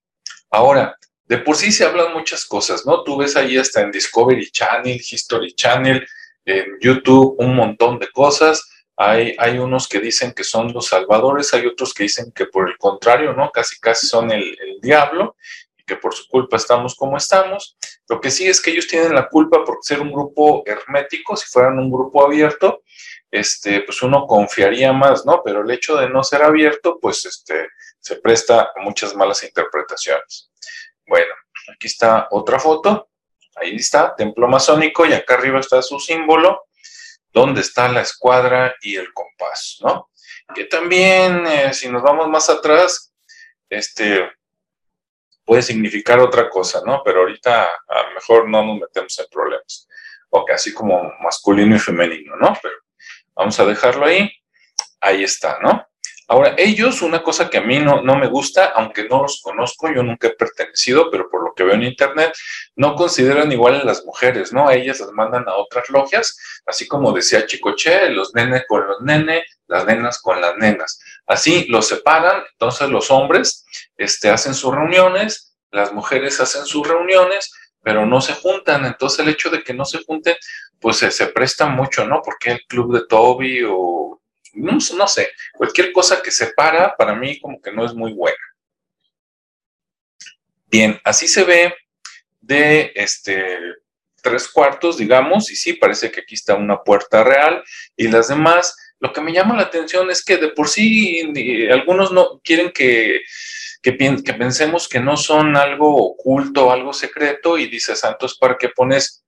ahora, 0.49 0.97
de 1.25 1.37
por 1.39 1.55
sí 1.55 1.71
se 1.71 1.85
hablan 1.85 2.13
muchas 2.13 2.45
cosas, 2.45 2.85
¿no? 2.85 3.03
Tú 3.03 3.17
ves 3.17 3.35
ahí 3.35 3.57
hasta 3.57 3.81
en 3.81 3.91
Discovery 3.91 4.49
Channel, 4.51 4.95
History 4.97 5.53
Channel, 5.53 6.07
en 6.45 6.65
YouTube, 6.79 7.35
un 7.39 7.55
montón 7.55 7.99
de 7.99 8.09
cosas. 8.09 8.63
Hay, 8.95 9.35
hay 9.37 9.59
unos 9.59 9.87
que 9.87 9.99
dicen 9.99 10.33
que 10.33 10.43
son 10.43 10.73
los 10.73 10.87
salvadores, 10.87 11.53
hay 11.53 11.65
otros 11.65 11.93
que 11.93 12.03
dicen 12.03 12.31
que 12.33 12.45
por 12.45 12.69
el 12.69 12.77
contrario, 12.77 13.33
¿no? 13.33 13.51
Casi 13.51 13.79
casi 13.79 14.07
son 14.07 14.31
el, 14.31 14.57
el 14.59 14.79
diablo 14.81 15.35
que 15.87 15.95
por 15.95 16.13
su 16.13 16.27
culpa 16.27 16.57
estamos 16.57 16.95
como 16.95 17.17
estamos. 17.17 17.77
Lo 18.09 18.19
que 18.19 18.29
sí 18.29 18.47
es 18.47 18.61
que 18.61 18.71
ellos 18.71 18.87
tienen 18.87 19.15
la 19.15 19.29
culpa 19.29 19.63
por 19.63 19.79
ser 19.81 20.01
un 20.01 20.11
grupo 20.11 20.63
hermético, 20.65 21.35
si 21.35 21.47
fueran 21.47 21.79
un 21.79 21.89
grupo 21.89 22.23
abierto, 22.23 22.83
este, 23.31 23.81
pues 23.81 24.03
uno 24.03 24.27
confiaría 24.27 24.93
más, 24.93 25.25
¿no? 25.25 25.41
Pero 25.43 25.61
el 25.61 25.71
hecho 25.71 25.95
de 25.95 26.09
no 26.09 26.23
ser 26.23 26.43
abierto, 26.43 26.99
pues 27.01 27.25
este, 27.25 27.69
se 27.99 28.17
presta 28.17 28.69
a 28.75 28.81
muchas 28.81 29.15
malas 29.15 29.43
interpretaciones. 29.43 30.51
Bueno, 31.07 31.33
aquí 31.73 31.87
está 31.87 32.27
otra 32.31 32.59
foto, 32.59 33.09
ahí 33.55 33.75
está, 33.75 34.13
templo 34.15 34.47
masónico, 34.47 35.05
y 35.05 35.13
acá 35.13 35.35
arriba 35.35 35.59
está 35.59 35.81
su 35.81 35.99
símbolo, 35.99 36.65
donde 37.31 37.61
está 37.61 37.87
la 37.87 38.01
escuadra 38.01 38.75
y 38.81 38.95
el 38.95 39.13
compás, 39.13 39.77
¿no? 39.81 40.09
Que 40.53 40.65
también, 40.65 41.45
eh, 41.47 41.73
si 41.73 41.89
nos 41.89 42.01
vamos 42.01 42.27
más 42.29 42.49
atrás, 42.49 43.13
este, 43.69 44.29
puede 45.47 45.61
significar 45.61 46.19
otra 46.19 46.49
cosa, 46.49 46.81
¿no? 46.85 47.01
Pero 47.05 47.21
ahorita 47.21 47.69
a 47.87 48.03
lo 48.03 48.15
mejor 48.15 48.49
no 48.49 48.65
nos 48.65 48.79
metemos 48.81 49.17
en 49.17 49.25
problemas. 49.31 49.87
Ok, 50.29 50.51
así 50.51 50.73
como 50.73 51.13
masculino 51.21 51.73
y 51.73 51.79
femenino, 51.79 52.35
¿no? 52.35 52.53
Pero 52.61 52.75
vamos 53.33 53.57
a 53.57 53.65
dejarlo 53.65 54.05
ahí. 54.05 54.29
Ahí 54.99 55.23
está, 55.23 55.57
¿no? 55.61 55.87
Ahora, 56.29 56.55
ellos, 56.57 57.01
una 57.01 57.23
cosa 57.23 57.49
que 57.49 57.57
a 57.57 57.61
mí 57.61 57.79
no, 57.79 58.01
no 58.01 58.17
me 58.17 58.27
gusta, 58.27 58.73
aunque 58.75 59.07
no 59.07 59.21
los 59.21 59.41
conozco, 59.41 59.89
yo 59.89 60.03
nunca 60.03 60.27
he 60.27 60.31
pertenecido, 60.31 61.09
pero 61.09 61.29
por 61.29 61.41
lo 61.41 61.53
que 61.53 61.63
veo 61.63 61.75
en 61.75 61.83
internet, 61.83 62.33
no 62.75 62.95
consideran 62.95 63.49
igual 63.51 63.75
a 63.75 63.85
las 63.85 64.03
mujeres, 64.03 64.51
¿no? 64.51 64.69
Ellas 64.69 64.99
las 64.99 65.11
mandan 65.13 65.47
a 65.47 65.55
otras 65.55 65.89
logias, 65.89 66.37
así 66.65 66.85
como 66.85 67.13
decía 67.13 67.45
Chicoche, 67.45 68.09
los 68.09 68.35
nenes 68.35 68.65
con 68.67 68.85
los 68.85 69.01
nenes, 69.01 69.45
las 69.67 69.85
nenas 69.85 70.21
con 70.21 70.41
las 70.41 70.57
nenas. 70.57 70.99
Así 71.25 71.65
los 71.69 71.87
separan, 71.87 72.43
entonces 72.51 72.89
los 72.89 73.09
hombres 73.09 73.65
este, 73.95 74.29
hacen 74.29 74.53
sus 74.53 74.75
reuniones, 74.75 75.55
las 75.71 75.93
mujeres 75.93 76.41
hacen 76.41 76.65
sus 76.65 76.85
reuniones, 76.85 77.53
pero 77.81 78.05
no 78.05 78.19
se 78.19 78.33
juntan. 78.33 78.85
Entonces 78.85 79.19
el 79.19 79.29
hecho 79.29 79.49
de 79.49 79.63
que 79.63 79.73
no 79.73 79.85
se 79.85 80.03
junten, 80.03 80.35
pues 80.79 80.97
se, 80.97 81.09
se 81.09 81.27
presta 81.27 81.67
mucho, 81.67 82.05
¿no? 82.05 82.21
Porque 82.21 82.51
el 82.51 82.61
club 82.67 82.93
de 82.93 83.07
Toby 83.07 83.63
o 83.63 83.96
no, 84.53 85.07
sé, 85.07 85.29
cualquier 85.53 85.91
cosa 85.91 86.21
que 86.21 86.31
separa 86.31 86.95
para 86.97 87.15
mí 87.15 87.39
como 87.39 87.61
que 87.61 87.71
no 87.71 87.85
es 87.85 87.93
muy 87.93 88.13
buena. 88.13 88.37
Bien, 90.67 90.99
así 91.03 91.27
se 91.27 91.43
ve 91.43 91.73
de 92.41 92.91
este 92.95 93.57
tres 94.21 94.47
cuartos, 94.47 94.97
digamos, 94.97 95.49
y 95.51 95.55
sí, 95.55 95.73
parece 95.73 96.11
que 96.11 96.21
aquí 96.21 96.35
está 96.35 96.55
una 96.55 96.83
puerta 96.83 97.23
real 97.23 97.63
y 97.95 98.09
las 98.09 98.27
demás, 98.27 98.75
lo 98.99 99.13
que 99.13 99.21
me 99.21 99.31
llama 99.31 99.55
la 99.55 99.63
atención 99.63 100.09
es 100.09 100.23
que 100.23 100.37
de 100.37 100.49
por 100.49 100.67
sí 100.67 101.31
algunos 101.71 102.11
no 102.11 102.41
quieren 102.43 102.71
que, 102.71 103.21
que, 103.81 103.95
que 103.95 104.33
pensemos 104.33 104.89
que 104.89 104.99
no 104.99 105.15
son 105.15 105.55
algo 105.55 105.95
oculto, 105.95 106.71
algo 106.71 106.91
secreto, 106.91 107.57
y 107.57 107.67
dice 107.67 107.95
Santos, 107.95 108.37
¿para 108.37 108.57
qué 108.57 108.69
pones 108.69 109.23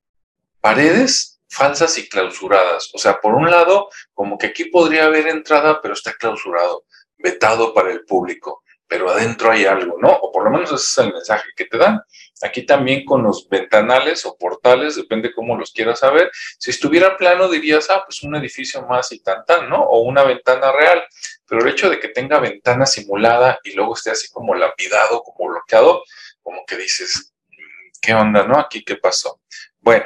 paredes 0.60 1.39
falsas 1.50 1.98
y 1.98 2.08
clausuradas. 2.08 2.90
O 2.94 2.98
sea, 2.98 3.20
por 3.20 3.34
un 3.34 3.50
lado, 3.50 3.90
como 4.14 4.38
que 4.38 4.48
aquí 4.48 4.66
podría 4.66 5.06
haber 5.06 5.28
entrada, 5.28 5.82
pero 5.82 5.94
está 5.94 6.14
clausurado, 6.14 6.86
vetado 7.18 7.74
para 7.74 7.92
el 7.92 8.06
público, 8.06 8.64
pero 8.88 9.10
adentro 9.10 9.52
hay 9.52 9.66
algo, 9.66 9.98
¿no? 10.00 10.10
O 10.10 10.32
por 10.32 10.44
lo 10.44 10.50
menos 10.50 10.72
ese 10.72 10.84
es 10.84 10.98
el 10.98 11.14
mensaje 11.14 11.50
que 11.56 11.66
te 11.66 11.78
dan. 11.78 12.02
Aquí 12.42 12.66
también 12.66 13.06
con 13.06 13.22
los 13.22 13.48
ventanales 13.48 14.26
o 14.26 14.36
portales, 14.38 14.96
depende 14.96 15.34
cómo 15.34 15.56
los 15.56 15.72
quieras 15.72 16.00
saber. 16.00 16.32
Si 16.58 16.72
estuviera 16.72 17.18
plano 17.18 17.50
dirías, 17.50 17.90
ah, 17.90 18.04
pues 18.06 18.24
un 18.24 18.36
edificio 18.36 18.82
más 18.88 19.12
y 19.12 19.20
tan 19.20 19.46
tan, 19.46 19.70
¿no? 19.70 19.78
O 19.84 20.02
una 20.02 20.24
ventana 20.24 20.72
real. 20.72 21.04
Pero 21.46 21.62
el 21.62 21.70
hecho 21.70 21.90
de 21.90 22.00
que 22.00 22.10
tenga 22.10 22.40
ventana 22.40 22.86
simulada 22.86 23.60
y 23.64 23.74
luego 23.74 23.94
esté 23.94 24.12
así 24.12 24.28
como 24.32 24.56
lapidado, 24.56 25.22
como 25.22 25.50
bloqueado, 25.52 26.04
como 26.42 26.66
que 26.66 26.78
dices, 26.78 27.34
mm, 27.48 28.00
¿qué 28.02 28.14
onda, 28.16 28.44
no? 28.44 28.58
Aquí, 28.60 28.84
¿qué 28.84 28.96
pasó? 28.96 29.40
Bueno, 29.82 30.06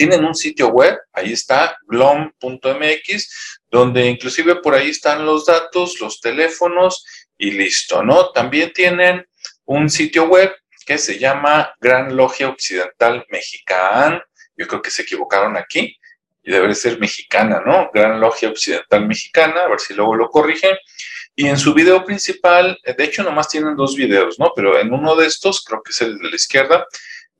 tienen 0.00 0.24
un 0.24 0.34
sitio 0.34 0.68
web, 0.68 0.98
ahí 1.12 1.34
está, 1.34 1.76
glom.mx, 1.86 3.60
donde 3.70 4.06
inclusive 4.06 4.56
por 4.56 4.74
ahí 4.74 4.88
están 4.88 5.26
los 5.26 5.44
datos, 5.44 6.00
los 6.00 6.22
teléfonos 6.22 7.04
y 7.36 7.50
listo, 7.50 8.02
¿no? 8.02 8.30
También 8.30 8.72
tienen 8.72 9.26
un 9.66 9.90
sitio 9.90 10.24
web 10.24 10.54
que 10.86 10.96
se 10.96 11.18
llama 11.18 11.74
Gran 11.78 12.16
Logia 12.16 12.48
Occidental 12.48 13.26
Mexicana, 13.28 14.24
yo 14.56 14.66
creo 14.66 14.80
que 14.80 14.90
se 14.90 15.02
equivocaron 15.02 15.58
aquí 15.58 15.94
y 16.42 16.50
debe 16.50 16.74
ser 16.74 16.98
mexicana, 16.98 17.60
¿no? 17.62 17.90
Gran 17.92 18.18
Logia 18.20 18.48
Occidental 18.48 19.06
Mexicana, 19.06 19.64
a 19.64 19.68
ver 19.68 19.80
si 19.80 19.92
luego 19.92 20.14
lo 20.14 20.30
corrigen. 20.30 20.78
Y 21.36 21.46
en 21.46 21.58
su 21.58 21.74
video 21.74 22.06
principal, 22.06 22.78
eh, 22.84 22.94
de 22.96 23.04
hecho 23.04 23.22
nomás 23.22 23.50
tienen 23.50 23.76
dos 23.76 23.94
videos, 23.94 24.38
¿no? 24.38 24.50
Pero 24.56 24.78
en 24.78 24.94
uno 24.94 25.14
de 25.14 25.26
estos, 25.26 25.62
creo 25.62 25.82
que 25.82 25.90
es 25.90 26.00
el 26.00 26.16
de 26.18 26.30
la 26.30 26.36
izquierda, 26.36 26.86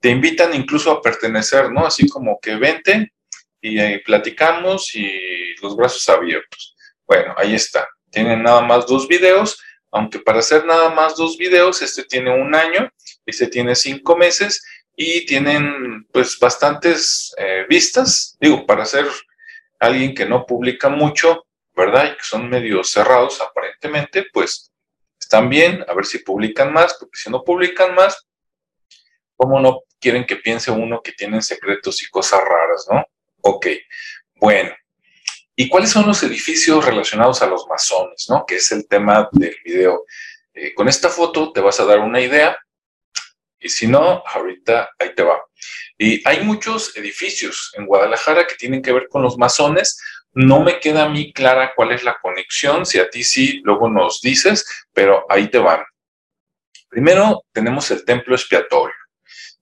te 0.00 0.08
invitan 0.08 0.54
incluso 0.54 0.90
a 0.90 1.02
pertenecer, 1.02 1.70
¿no? 1.70 1.86
Así 1.86 2.08
como 2.08 2.38
que 2.40 2.56
vente 2.56 3.12
y 3.60 3.78
ahí 3.78 3.98
platicamos 3.98 4.94
y 4.94 5.54
los 5.62 5.76
brazos 5.76 6.08
abiertos. 6.08 6.74
Bueno, 7.06 7.34
ahí 7.36 7.54
está. 7.54 7.86
Tienen 8.10 8.42
nada 8.42 8.62
más 8.62 8.86
dos 8.86 9.06
videos, 9.06 9.62
aunque 9.92 10.18
para 10.18 10.38
hacer 10.38 10.64
nada 10.64 10.90
más 10.90 11.16
dos 11.16 11.36
videos, 11.36 11.82
este 11.82 12.04
tiene 12.04 12.30
un 12.30 12.54
año, 12.54 12.90
este 13.26 13.46
tiene 13.46 13.74
cinco 13.74 14.16
meses 14.16 14.64
y 14.96 15.26
tienen 15.26 16.06
pues 16.12 16.38
bastantes 16.38 17.34
eh, 17.36 17.66
vistas. 17.68 18.36
Digo, 18.40 18.64
para 18.66 18.86
ser 18.86 19.06
alguien 19.78 20.14
que 20.14 20.26
no 20.26 20.46
publica 20.46 20.88
mucho, 20.88 21.46
¿verdad? 21.74 22.12
Y 22.12 22.16
que 22.16 22.22
son 22.22 22.48
medio 22.48 22.82
cerrados 22.84 23.40
aparentemente, 23.40 24.26
pues 24.32 24.72
están 25.18 25.50
bien, 25.50 25.84
a 25.86 25.94
ver 25.94 26.06
si 26.06 26.18
publican 26.18 26.72
más, 26.72 26.96
porque 26.98 27.18
si 27.18 27.30
no 27.30 27.44
publican 27.44 27.94
más, 27.94 28.26
¿cómo 29.36 29.60
no 29.60 29.82
quieren 30.00 30.24
que 30.24 30.36
piense 30.36 30.70
uno 30.70 31.02
que 31.02 31.12
tienen 31.12 31.42
secretos 31.42 32.02
y 32.02 32.08
cosas 32.08 32.40
raras, 32.40 32.86
no? 32.90 33.06
Ok, 33.42 33.66
bueno. 34.36 34.70
¿Y 35.54 35.68
cuáles 35.68 35.90
son 35.90 36.06
los 36.06 36.22
edificios 36.22 36.84
relacionados 36.84 37.42
a 37.42 37.46
los 37.46 37.66
masones, 37.68 38.26
no? 38.30 38.44
Que 38.46 38.56
es 38.56 38.72
el 38.72 38.88
tema 38.88 39.28
del 39.32 39.54
video. 39.64 40.04
Eh, 40.54 40.74
con 40.74 40.88
esta 40.88 41.10
foto 41.10 41.52
te 41.52 41.60
vas 41.60 41.78
a 41.80 41.84
dar 41.84 41.98
una 42.00 42.20
idea 42.20 42.56
y 43.60 43.68
si 43.68 43.86
no, 43.86 44.22
ahorita 44.26 44.90
ahí 44.98 45.14
te 45.14 45.22
va. 45.22 45.38
Y 45.98 46.26
hay 46.26 46.42
muchos 46.42 46.96
edificios 46.96 47.72
en 47.76 47.84
Guadalajara 47.84 48.46
que 48.46 48.54
tienen 48.54 48.80
que 48.80 48.92
ver 48.92 49.08
con 49.08 49.22
los 49.22 49.36
masones. 49.36 50.00
No 50.32 50.60
me 50.60 50.80
queda 50.80 51.04
a 51.04 51.08
mí 51.10 51.32
clara 51.32 51.72
cuál 51.76 51.92
es 51.92 52.02
la 52.02 52.16
conexión, 52.22 52.86
si 52.86 52.98
a 52.98 53.10
ti 53.10 53.22
sí, 53.22 53.60
luego 53.62 53.90
nos 53.90 54.22
dices, 54.22 54.64
pero 54.94 55.26
ahí 55.28 55.48
te 55.48 55.58
van. 55.58 55.82
Primero 56.88 57.44
tenemos 57.52 57.90
el 57.90 58.04
templo 58.04 58.34
expiatorio. 58.34 58.94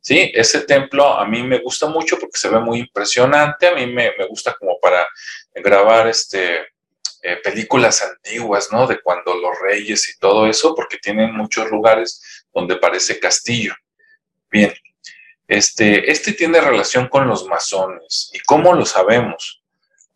¿Sí? 0.00 0.30
Ese 0.34 0.62
templo 0.62 1.18
a 1.18 1.26
mí 1.26 1.42
me 1.42 1.58
gusta 1.58 1.86
mucho 1.86 2.18
porque 2.18 2.38
se 2.38 2.48
ve 2.48 2.60
muy 2.60 2.80
impresionante, 2.80 3.68
a 3.68 3.74
mí 3.74 3.86
me, 3.86 4.12
gusta 4.28 4.54
como 4.58 4.78
para 4.80 5.06
grabar 5.54 6.08
este, 6.08 6.60
eh, 7.22 7.36
películas 7.42 8.02
antiguas, 8.02 8.68
¿no? 8.72 8.86
De 8.86 9.00
cuando 9.00 9.34
los 9.34 9.58
reyes 9.60 10.08
y 10.08 10.18
todo 10.18 10.46
eso, 10.46 10.74
porque 10.74 10.98
tienen 10.98 11.34
muchos 11.34 11.70
lugares 11.70 12.44
donde 12.52 12.76
parece 12.76 13.18
castillo. 13.18 13.74
Bien, 14.50 14.72
este, 15.46 16.10
este 16.10 16.32
tiene 16.32 16.60
relación 16.60 17.08
con 17.08 17.26
los 17.26 17.46
masones. 17.46 18.30
¿Y 18.32 18.40
cómo 18.40 18.74
lo 18.74 18.84
sabemos? 18.84 19.62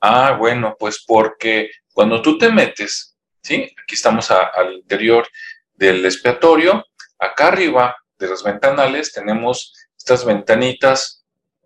Ah, 0.00 0.36
bueno, 0.38 0.76
pues 0.78 1.04
porque 1.06 1.70
cuando 1.92 2.22
tú 2.22 2.38
te 2.38 2.50
metes, 2.50 3.16
¿sí? 3.42 3.74
Aquí 3.82 3.94
estamos 3.94 4.30
al 4.30 4.74
interior 4.74 5.26
del 5.74 6.04
expiatorio, 6.04 6.84
acá 7.18 7.48
arriba 7.48 7.96
de 8.22 8.28
los 8.28 8.42
ventanales 8.42 9.12
tenemos 9.12 9.74
estas 9.98 10.24
ventanitas, 10.24 11.24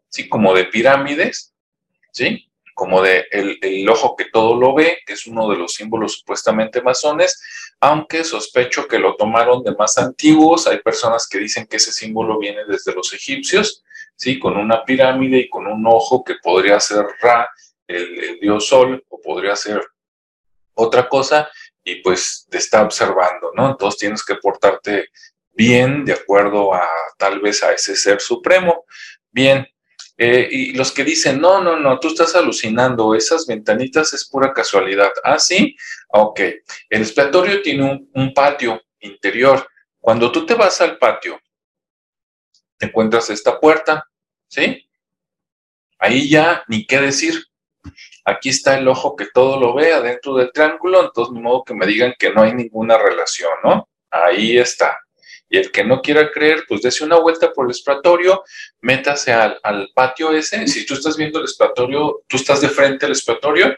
¿sí? 0.09 0.29
Como 0.29 0.55
de 0.55 0.65
pirámides, 0.65 1.55
¿sí? 2.11 2.51
Como 2.75 3.03
de 3.03 3.27
el, 3.31 3.89
ojo 3.89 4.17
que 4.17 4.27
todo 4.27 4.57
lo 4.57 4.75
ve, 4.75 4.99
que 5.07 5.13
es 5.13 5.27
uno 5.27 5.49
de 5.49 5.57
los 5.57 5.75
símbolos 5.75 6.19
supuestamente 6.19 6.83
masones, 6.83 7.41
aunque 7.81 8.25
sospecho 8.25 8.89
que 8.89 8.99
lo 8.99 9.17
tomaron 9.17 9.63
de 9.63 9.75
más 9.75 9.97
antiguos. 9.99 10.67
Hay 10.67 10.81
personas 10.81 11.29
que 11.29 11.39
dicen 11.39 11.67
que 11.67 11.77
ese 11.77 11.93
símbolo 11.93 12.39
viene 12.39 12.65
desde 12.67 12.95
los 12.95 13.13
egipcios, 13.13 13.85
¿sí? 14.17 14.39
Con 14.39 14.57
una 14.57 14.85
pirámide 14.85 15.39
y 15.39 15.49
con 15.49 15.67
un 15.67 15.87
ojo 15.87 16.25
que 16.25 16.37
podría 16.43 16.81
ser 16.81 17.07
Ra, 17.21 17.49
el, 17.87 18.25
el 18.25 18.41
dios 18.41 18.67
Sol, 18.67 19.05
o 19.09 19.21
podría 19.21 19.55
ser 19.57 19.81
otra 20.75 21.09
cosa, 21.09 21.49
y 21.83 21.97
pues 22.03 22.47
te 22.51 22.59
está 22.59 22.83
observando, 22.83 23.53
¿no? 23.55 23.71
Entonces 23.71 24.01
tienes 24.01 24.25
que 24.25 24.35
portarte 24.35 25.09
bien 25.57 26.05
de 26.05 26.13
acuerdo 26.13 26.75
a 26.75 26.87
tal 27.19 27.41
vez 27.41 27.63
a 27.63 27.73
ese 27.73 27.97
ser 27.97 28.21
supremo. 28.21 28.85
Bien, 29.31 29.67
eh, 30.19 30.49
y 30.51 30.73
los 30.73 30.93
que 30.93 31.05
dicen, 31.05 31.41
no, 31.41 31.63
no, 31.63 31.77
no, 31.79 31.99
tú 31.99 32.09
estás 32.09 32.35
alucinando, 32.35 33.15
esas 33.15 33.47
ventanitas 33.47 34.13
es 34.15 34.29
pura 34.29 34.53
casualidad. 34.53 35.11
Ah, 35.25 35.39
sí, 35.39 35.77
ok. 36.09 36.41
El 36.89 37.03
expiatorio 37.03 37.63
tiene 37.63 38.09
un, 38.13 38.35
patio 38.35 38.83
interior. 39.01 39.67
Cuando 39.99 40.31
tú 40.33 40.47
te 40.47 40.55
vas 40.55 40.81
al 40.81 40.99
patio, 40.99 41.41
te 42.79 42.87
encuentras 42.87 43.29
esta 43.31 43.59
puerta, 43.59 44.07
¿sí? 44.49 44.89
Ahí 45.99 46.29
ya 46.29 46.65
ni 46.69 46.87
qué 46.87 47.01
decir. 47.01 47.45
Aquí 48.25 48.49
está 48.49 48.79
el 48.79 48.89
ojo 48.89 49.17
que 49.17 49.29
todo 49.33 49.59
lo 49.61 49.75
ve 49.75 49.93
adentro 49.93 50.35
del 50.35 50.51
triángulo, 50.53 51.05
entonces 51.05 51.33
ni 51.33 51.41
modo 51.41 51.65
que 51.65 51.75
me 51.75 51.87
digan 51.87 52.15
que 52.19 52.31
no 52.31 52.43
hay 52.43 52.55
ninguna 52.55 52.99
relación, 52.99 53.53
¿no? 53.63 53.89
Ahí 54.11 54.59
está. 54.59 54.99
Y 55.49 55.59
el 55.59 55.71
que 55.71 55.85
no 55.85 56.03
quiera 56.03 56.31
creer, 56.31 56.65
pues 56.69 56.83
dése 56.83 57.05
una 57.05 57.17
vuelta 57.17 57.53
por 57.53 57.67
el 57.67 57.71
expiatorio, 57.71 58.43
métase 58.81 59.33
al, 59.33 59.89
patio 59.95 60.33
ese. 60.33 60.67
Si 60.67 60.85
tú 60.85 60.95
estás 60.95 61.17
viendo 61.17 61.39
el 61.39 61.45
expiatorio, 61.45 62.23
tú 62.27 62.37
estás 62.37 62.61
de 62.61 62.69
frente 62.69 63.07
al 63.07 63.13
expiatorio, 63.13 63.77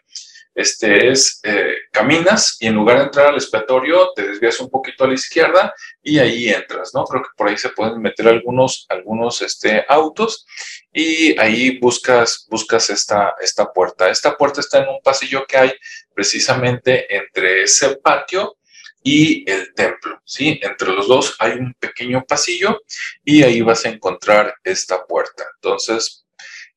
este 0.58 1.10
es, 1.10 1.38
eh, 1.44 1.72
caminas 1.92 2.56
y 2.58 2.66
en 2.66 2.75
lugar 2.75 2.98
de 2.98 3.04
entrar 3.04 3.28
al 3.28 3.37
expiatorio, 3.37 4.12
te 4.16 4.26
desvías 4.26 4.58
un 4.58 4.68
poquito 4.68 5.04
a 5.04 5.06
la 5.06 5.14
izquierda 5.14 5.72
y 6.02 6.18
ahí 6.18 6.48
entras, 6.48 6.90
¿no? 6.94 7.04
Creo 7.04 7.22
que 7.22 7.28
por 7.37 7.48
ahí 7.48 7.56
se 7.56 7.68
pueden 7.68 8.02
meter 8.02 8.26
algunos, 8.26 8.84
algunos 8.88 9.40
este, 9.40 9.84
autos 9.88 10.46
y 10.92 11.38
ahí 11.38 11.78
buscas, 11.78 12.44
buscas 12.50 12.90
esta, 12.90 13.37
esta 13.40 13.72
puerta. 13.72 14.10
Esta 14.10 14.37
puerta 14.37 14.60
está 14.60 14.82
en 14.82 14.88
un 14.88 15.00
pasillo 15.00 15.46
que 15.46 15.58
hay 15.58 15.72
precisamente 16.12 17.06
entre 17.14 17.62
ese 17.62 17.94
patio 17.98 18.57
y 19.02 19.48
el 19.50 19.72
templo, 19.74 20.20
¿sí? 20.24 20.58
Entre 20.62 20.92
los 20.92 21.08
dos 21.08 21.36
hay 21.38 21.52
un 21.52 21.74
pequeño 21.74 22.24
pasillo 22.26 22.82
y 23.24 23.42
ahí 23.42 23.60
vas 23.60 23.84
a 23.84 23.90
encontrar 23.90 24.54
esta 24.64 25.04
puerta. 25.06 25.44
Entonces, 25.56 26.26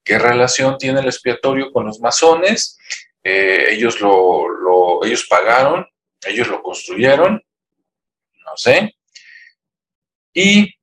¿qué 0.03 0.19
relación 0.19 0.77
tiene 0.77 0.99
el 0.99 1.07
expiatorio 1.07 1.71
con 1.71 1.85
los 1.85 1.99
masones? 1.99 2.77
Eh, 3.23 3.67
ellos 3.71 4.01
lo, 4.01 5.03
ellos 5.03 5.25
pagaron, 5.29 5.87
ellos 6.25 6.47
lo 6.47 6.61
construyeron, 6.61 7.43
no 8.45 8.57
sé. 8.57 8.95
Y 10.33 10.73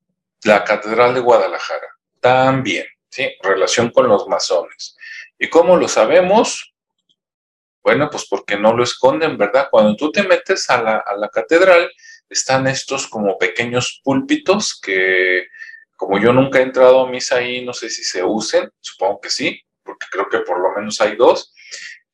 la 0.45 0.65
Catedral 0.65 1.15
de 1.15 1.21
Guadalajara, 1.21 1.89
también, 2.21 2.87
¿sí? 3.09 3.29
Relación 3.43 3.91
con 3.91 4.09
los 4.09 4.27
masones. 4.29 4.97
¿Y 5.39 5.49
cómo 5.49 5.77
lo 5.77 5.89
sabemos? 5.89 6.68
Bueno, 7.83 8.09
pues 8.11 8.27
porque 8.29 8.57
no 8.57 8.75
lo 8.75 8.83
esconden, 8.83 9.39
¿verdad? 9.39 9.69
Cuando 9.71 9.97
tú 9.97 10.11
te 10.11 10.23
metes 10.23 10.69
a 10.71 10.83
la, 10.83 11.31
catedral, 11.33 11.91
están 12.29 12.67
estos 12.67 13.07
como 13.07 13.39
pequeños 13.39 14.01
púlpitos 14.05 14.79
que, 14.81 15.47
como 15.97 16.19
yo 16.19 16.33
nunca 16.33 16.59
he 16.59 16.63
entrado 16.63 17.07
a 17.07 17.11
misa 17.11 17.37
ahí, 17.37 17.65
no 17.65 17.73
sé 17.73 17.89
si 17.89 18.05
se 18.05 18.23
usen, 18.23 18.71
supongo 18.81 19.21
que 19.21 19.31
sí, 19.31 19.63
porque 19.83 20.07
creo 20.11 20.29
que 20.29 20.41
por 20.41 20.61
lo 20.61 20.75
menos 20.75 21.01
hay 21.01 21.17
dos, 21.17 21.55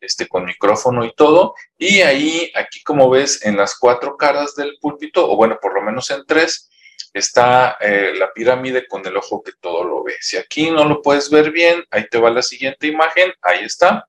este, 0.00 0.28
con 0.28 0.44
micrófono 0.44 1.04
y 1.04 1.14
todo. 1.14 1.54
Y 1.76 2.02
ahí, 2.02 2.52
aquí 2.54 2.82
como 2.82 3.10
ves, 3.10 3.44
en 3.44 3.56
las 3.56 3.76
cuatro 3.78 4.16
caras 4.16 4.54
del 4.54 4.76
púlpito, 4.80 5.28
o 5.28 5.36
bueno, 5.36 5.58
por 5.60 5.74
lo 5.74 5.82
menos 5.82 6.10
en 6.10 6.24
tres, 6.26 6.70
está 7.14 7.76
eh, 7.80 8.12
la 8.16 8.32
pirámide 8.32 8.86
con 8.86 9.06
el 9.06 9.16
ojo 9.16 9.42
que 9.42 9.52
todo 9.60 9.84
lo 9.84 10.02
ve. 10.02 10.16
Si 10.20 10.36
aquí 10.36 10.70
no 10.70 10.84
lo 10.84 11.00
puedes 11.00 11.30
ver 11.30 11.52
bien, 11.52 11.84
ahí 11.90 12.06
te 12.08 12.18
va 12.18 12.30
la 12.30 12.42
siguiente 12.42 12.88
imagen, 12.88 13.32
ahí 13.40 13.64
está, 13.64 14.08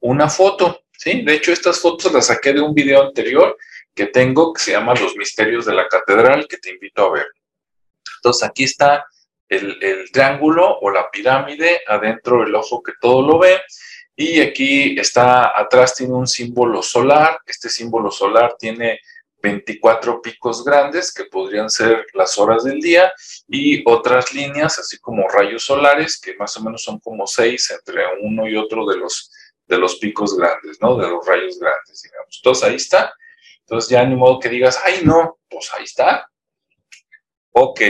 una 0.00 0.28
foto. 0.28 0.82
¿Sí? 1.00 1.22
De 1.22 1.34
hecho, 1.34 1.52
estas 1.52 1.80
fotos 1.80 2.12
las 2.12 2.26
saqué 2.26 2.52
de 2.52 2.60
un 2.60 2.74
video 2.74 3.02
anterior 3.02 3.56
que 3.94 4.06
tengo 4.06 4.52
que 4.52 4.62
se 4.62 4.72
llama 4.72 4.94
Los 4.94 5.16
Misterios 5.16 5.64
de 5.64 5.74
la 5.74 5.88
Catedral, 5.88 6.46
que 6.46 6.58
te 6.58 6.70
invito 6.70 7.06
a 7.06 7.12
ver. 7.12 7.26
Entonces, 8.18 8.46
aquí 8.46 8.64
está 8.64 9.06
el, 9.48 10.10
triángulo 10.12 10.78
o 10.78 10.90
la 10.90 11.10
pirámide 11.10 11.80
adentro 11.86 12.44
del 12.44 12.54
ojo 12.54 12.82
que 12.82 12.92
todo 13.00 13.26
lo 13.26 13.38
ve. 13.38 13.60
Y 14.14 14.40
aquí 14.40 14.98
está, 14.98 15.58
atrás 15.58 15.94
tiene 15.94 16.12
un 16.12 16.26
símbolo 16.26 16.82
solar. 16.82 17.38
Este 17.46 17.70
símbolo 17.70 18.10
solar 18.10 18.56
tiene 18.58 19.00
24 19.42 20.20
picos 20.20 20.62
grandes 20.62 21.14
que 21.14 21.24
podrían 21.24 21.70
ser 21.70 22.04
las 22.12 22.36
horas 22.38 22.62
del 22.62 22.78
día 22.78 23.10
y 23.48 23.82
otras 23.90 24.34
líneas, 24.34 24.78
así 24.78 24.98
como 24.98 25.26
rayos 25.28 25.64
solares, 25.64 26.20
que 26.20 26.36
más 26.36 26.54
o 26.58 26.62
menos 26.62 26.82
son 26.82 27.00
como 27.00 27.26
seis 27.26 27.70
entre 27.70 28.02
uno 28.20 28.46
y 28.46 28.56
otro 28.56 28.84
de 28.84 28.98
los 28.98 29.30
de 29.70 29.78
los 29.78 29.96
picos 29.96 30.36
grandes, 30.36 30.78
¿no? 30.82 30.96
De 30.96 31.08
los 31.08 31.24
rayos 31.24 31.58
grandes, 31.58 32.02
digamos. 32.02 32.38
Entonces 32.42 32.64
ahí 32.64 32.74
está. 32.74 33.14
Entonces 33.60 33.88
ya 33.88 34.04
ni 34.04 34.16
modo 34.16 34.40
que 34.40 34.48
digas, 34.48 34.78
ay, 34.84 35.02
no, 35.04 35.38
pues 35.48 35.70
ahí 35.72 35.84
está. 35.84 36.28
Ok. 37.52 37.80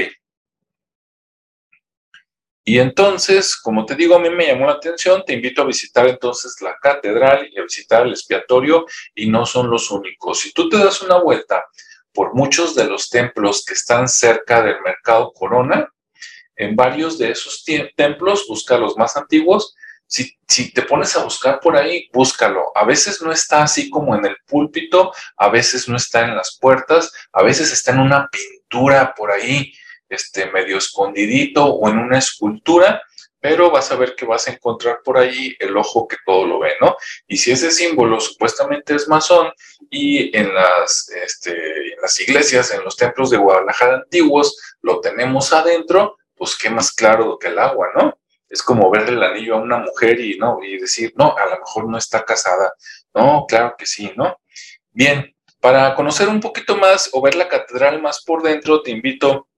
Y 2.62 2.78
entonces, 2.78 3.56
como 3.56 3.86
te 3.86 3.96
digo, 3.96 4.14
a 4.14 4.18
mí 4.18 4.28
me 4.28 4.46
llamó 4.46 4.66
la 4.66 4.74
atención, 4.74 5.24
te 5.24 5.32
invito 5.32 5.62
a 5.62 5.66
visitar 5.66 6.06
entonces 6.06 6.60
la 6.60 6.76
catedral 6.80 7.48
y 7.50 7.58
a 7.58 7.62
visitar 7.62 8.06
el 8.06 8.12
expiatorio 8.12 8.84
y 9.14 9.28
no 9.28 9.46
son 9.46 9.70
los 9.70 9.90
únicos. 9.90 10.40
Si 10.40 10.52
tú 10.52 10.68
te 10.68 10.76
das 10.76 11.00
una 11.02 11.16
vuelta 11.16 11.64
por 12.12 12.34
muchos 12.34 12.74
de 12.74 12.84
los 12.84 13.08
templos 13.08 13.64
que 13.64 13.72
están 13.72 14.06
cerca 14.06 14.62
del 14.62 14.80
mercado 14.82 15.32
Corona, 15.32 15.90
en 16.56 16.76
varios 16.76 17.16
de 17.16 17.30
esos 17.30 17.64
templos, 17.96 18.44
busca 18.46 18.76
los 18.76 18.96
más 18.98 19.16
antiguos. 19.16 19.74
Si, 20.10 20.72
te 20.72 20.82
pones 20.82 21.16
a 21.16 21.22
buscar 21.22 21.60
por 21.60 21.76
ahí, 21.76 22.08
búscalo. 22.12 22.72
A 22.74 22.84
veces 22.84 23.22
no 23.22 23.30
está 23.30 23.62
así 23.62 23.88
como 23.88 24.16
en 24.16 24.26
el 24.26 24.36
púlpito, 24.44 25.12
a 25.36 25.48
veces 25.48 25.88
no 25.88 25.96
está 25.96 26.24
en 26.24 26.34
las 26.34 26.58
puertas, 26.60 27.12
a 27.32 27.44
veces 27.44 27.72
está 27.72 27.92
en 27.92 28.00
una 28.00 28.28
pintura 28.28 29.14
por 29.14 29.30
ahí, 29.30 29.72
este, 30.08 30.50
medio 30.50 30.78
escondidito 30.78 31.64
o 31.64 31.88
en 31.88 31.98
una 31.98 32.18
escultura, 32.18 33.00
pero 33.38 33.70
vas 33.70 33.92
a 33.92 33.96
ver 33.96 34.16
que 34.16 34.26
vas 34.26 34.48
a 34.48 34.52
encontrar 34.52 34.98
por 35.04 35.16
ahí 35.16 35.54
el 35.60 35.76
ojo 35.76 36.08
que 36.08 36.16
todo 36.26 36.44
lo 36.44 36.58
ve, 36.58 36.72
¿no? 36.80 36.96
Y 37.28 37.36
si 37.36 37.52
ese 37.52 37.70
símbolo 37.70 38.18
supuestamente 38.18 38.96
es 38.96 39.06
masón 39.06 39.52
y 39.88 40.36
en 40.36 40.52
las, 40.52 41.08
este, 41.24 41.52
en 41.52 42.00
las 42.02 42.18
iglesias, 42.20 42.72
en 42.72 42.82
los 42.82 42.96
templos 42.96 43.30
de 43.30 43.36
Guadalajara 43.36 43.94
antiguos, 43.98 44.58
lo 44.82 45.00
tenemos 45.00 45.52
adentro, 45.52 46.18
pues 46.34 46.58
qué 46.58 46.68
más 46.68 46.92
claro 46.92 47.38
que 47.38 47.46
el 47.46 47.60
agua, 47.60 47.90
¿no? 47.94 48.19
Es 48.50 48.62
como 48.62 48.90
verle 48.90 49.12
el 49.12 49.22
anillo 49.22 49.54
a 49.54 49.62
una 49.62 49.78
mujer 49.78 50.20
y, 50.20 50.36
¿no? 50.36 50.58
y 50.62 50.78
decir, 50.78 51.14
no, 51.16 51.34
a 51.36 51.46
lo 51.46 51.60
mejor 51.60 51.88
no 51.88 51.96
está 51.96 52.24
casada. 52.24 52.74
No, 53.14 53.46
claro 53.48 53.74
que 53.78 53.86
sí, 53.86 54.12
¿no? 54.16 54.40
Bien, 54.90 55.34
para 55.60 55.94
conocer 55.94 56.28
un 56.28 56.40
poquito 56.40 56.76
más 56.76 57.08
o 57.12 57.22
ver 57.22 57.36
la 57.36 57.48
catedral 57.48 58.02
más 58.02 58.22
por 58.24 58.42
dentro, 58.42 58.82
te 58.82 58.90
invito 58.90 59.48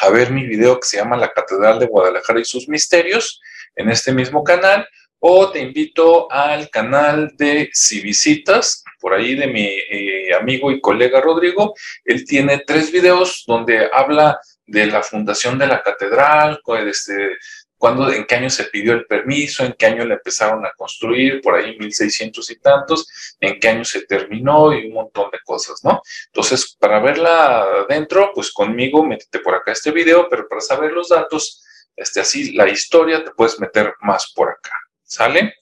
a 0.00 0.08
ver 0.10 0.30
mi 0.30 0.46
video 0.46 0.78
que 0.78 0.86
se 0.86 0.96
llama 0.98 1.16
La 1.16 1.32
Catedral 1.32 1.78
de 1.78 1.86
Guadalajara 1.86 2.40
y 2.40 2.44
sus 2.44 2.68
misterios 2.68 3.40
en 3.74 3.90
este 3.90 4.12
mismo 4.12 4.44
canal 4.44 4.86
o 5.20 5.50
te 5.50 5.60
invito 5.60 6.32
al 6.32 6.70
canal 6.70 7.32
de 7.36 7.68
Si 7.72 8.00
Visitas, 8.00 8.82
por 8.98 9.12
ahí 9.14 9.34
de 9.34 9.46
mi 9.46 9.66
eh, 9.66 10.34
amigo 10.34 10.72
y 10.72 10.80
colega 10.80 11.20
Rodrigo. 11.20 11.74
Él 12.04 12.24
tiene 12.24 12.62
tres 12.66 12.90
videos 12.90 13.44
donde 13.46 13.88
habla 13.92 14.40
de 14.66 14.86
la 14.86 15.02
fundación 15.02 15.58
de 15.58 15.66
la 15.66 15.82
catedral, 15.82 16.60
este, 16.86 17.36
cuándo, 17.80 18.12
en 18.12 18.26
qué 18.26 18.34
año 18.34 18.50
se 18.50 18.64
pidió 18.64 18.92
el 18.92 19.06
permiso, 19.06 19.64
en 19.64 19.72
qué 19.72 19.86
año 19.86 20.04
le 20.04 20.14
empezaron 20.14 20.66
a 20.66 20.72
construir, 20.76 21.40
por 21.40 21.54
ahí 21.54 21.78
1600 21.78 22.50
y 22.50 22.58
tantos, 22.58 23.08
en 23.40 23.58
qué 23.58 23.68
año 23.70 23.86
se 23.86 24.02
terminó 24.02 24.74
y 24.74 24.88
un 24.88 24.92
montón 24.92 25.30
de 25.30 25.38
cosas, 25.42 25.82
¿no? 25.82 26.02
Entonces, 26.26 26.76
para 26.78 27.00
verla 27.00 27.62
adentro, 27.62 28.32
pues 28.34 28.52
conmigo, 28.52 29.02
métete 29.02 29.38
por 29.38 29.54
acá 29.54 29.72
este 29.72 29.92
video, 29.92 30.28
pero 30.28 30.46
para 30.46 30.60
saber 30.60 30.92
los 30.92 31.08
datos, 31.08 31.64
este, 31.96 32.20
así 32.20 32.52
la 32.52 32.68
historia, 32.68 33.24
te 33.24 33.30
puedes 33.30 33.58
meter 33.58 33.94
más 34.02 34.30
por 34.34 34.50
acá, 34.50 34.74
¿sale? 35.02 35.54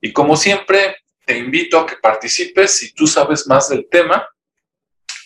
Y 0.00 0.12
como 0.12 0.36
siempre, 0.36 0.96
te 1.24 1.38
invito 1.38 1.78
a 1.78 1.86
que 1.86 1.94
participes, 1.94 2.76
si 2.76 2.92
tú 2.92 3.06
sabes 3.06 3.46
más 3.46 3.68
del 3.68 3.88
tema, 3.88 4.28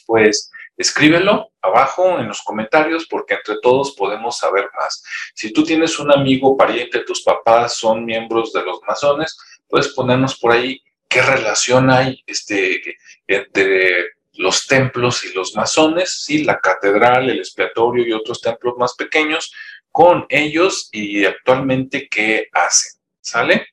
pues 0.04 0.50
escríbelo 0.76 1.52
abajo 1.62 2.18
en 2.18 2.28
los 2.28 2.42
comentarios 2.42 3.06
porque 3.08 3.34
entre 3.34 3.56
todos 3.62 3.94
podemos 3.96 4.38
saber 4.38 4.68
más. 4.78 5.02
Si 5.34 5.52
tú 5.52 5.64
tienes 5.64 5.98
un 5.98 6.12
amigo, 6.12 6.56
pariente, 6.56 7.00
tus 7.00 7.22
papás 7.22 7.74
son 7.76 8.04
miembros 8.04 8.52
de 8.52 8.62
los 8.62 8.80
masones, 8.86 9.36
puedes 9.68 9.88
ponernos 9.88 10.38
por 10.38 10.52
ahí 10.52 10.82
qué 11.08 11.22
relación 11.22 11.90
hay 11.90 12.22
este, 12.26 12.96
entre 13.26 14.16
los 14.34 14.66
templos 14.66 15.24
y 15.24 15.32
los 15.32 15.54
masones, 15.56 16.24
¿sí? 16.24 16.44
la 16.44 16.60
catedral, 16.60 17.30
el 17.30 17.38
expiatorio 17.38 18.06
y 18.06 18.12
otros 18.12 18.40
templos 18.40 18.74
más 18.76 18.94
pequeños, 18.94 19.52
con 19.90 20.26
ellos 20.28 20.90
y 20.92 21.24
actualmente 21.24 22.08
qué 22.08 22.48
hacen. 22.52 23.00
¿Sale? 23.20 23.68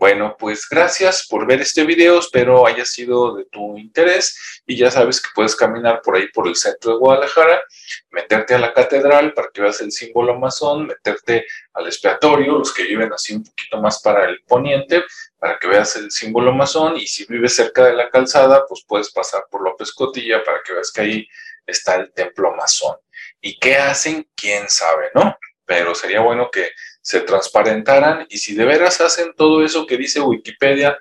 Bueno, 0.00 0.34
pues 0.38 0.66
gracias 0.66 1.26
por 1.28 1.46
ver 1.46 1.60
este 1.60 1.84
video, 1.84 2.20
espero 2.20 2.66
haya 2.66 2.86
sido 2.86 3.36
de 3.36 3.44
tu 3.44 3.76
interés 3.76 4.62
y 4.64 4.74
ya 4.78 4.90
sabes 4.90 5.20
que 5.20 5.28
puedes 5.34 5.54
caminar 5.54 6.00
por 6.00 6.16
ahí 6.16 6.28
por 6.28 6.48
el 6.48 6.56
centro 6.56 6.92
de 6.92 6.96
Guadalajara, 6.96 7.60
meterte 8.08 8.54
a 8.54 8.58
la 8.60 8.72
catedral 8.72 9.34
para 9.34 9.50
que 9.52 9.60
veas 9.60 9.78
el 9.82 9.92
símbolo 9.92 10.38
masón, 10.38 10.86
meterte 10.86 11.44
al 11.74 11.86
expiatorio, 11.86 12.56
los 12.56 12.72
que 12.72 12.84
viven 12.84 13.12
así 13.12 13.34
un 13.34 13.44
poquito 13.44 13.78
más 13.82 14.00
para 14.00 14.24
el 14.24 14.42
poniente, 14.44 15.04
para 15.38 15.58
que 15.58 15.68
veas 15.68 15.94
el 15.96 16.10
símbolo 16.10 16.54
masón 16.54 16.96
y 16.96 17.06
si 17.06 17.26
vives 17.26 17.54
cerca 17.54 17.84
de 17.84 17.92
la 17.92 18.08
calzada, 18.08 18.64
pues 18.66 18.82
puedes 18.88 19.12
pasar 19.12 19.44
por 19.50 19.62
López 19.62 19.92
Cotilla 19.92 20.42
para 20.42 20.62
que 20.64 20.72
veas 20.72 20.90
que 20.90 21.00
ahí 21.02 21.28
está 21.66 21.96
el 21.96 22.10
templo 22.14 22.56
masón. 22.56 22.96
¿Y 23.38 23.58
qué 23.58 23.76
hacen? 23.76 24.26
¿Quién 24.34 24.66
sabe, 24.70 25.10
no? 25.14 25.36
Pero 25.66 25.94
sería 25.94 26.20
bueno 26.20 26.50
que 26.50 26.70
se 27.00 27.20
transparentaran 27.20 28.26
y 28.28 28.38
si 28.38 28.54
de 28.54 28.64
veras 28.64 29.00
hacen 29.00 29.32
todo 29.36 29.64
eso 29.64 29.86
que 29.86 29.96
dice 29.96 30.20
Wikipedia, 30.20 30.98